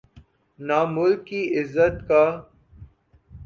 نہ 0.59 0.79
ملک 0.93 1.19
کی 1.27 1.41
عزت 1.59 1.95
کا۔ 2.07 2.23